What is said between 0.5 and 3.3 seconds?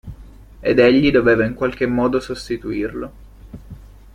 Ed egli doveva in qualche modo sostituirlo.